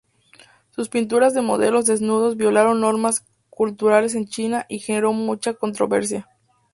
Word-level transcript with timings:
Sus 0.71 0.89
pinturas 0.89 1.35
de 1.35 1.43
modelos 1.43 1.85
desnudos 1.85 2.35
violaron 2.35 2.81
normas 2.81 3.23
culturales 3.51 4.15
en 4.15 4.25
China 4.25 4.65
y 4.67 4.79
generó 4.79 5.13
mucha 5.13 5.53
controversia. 5.53 6.27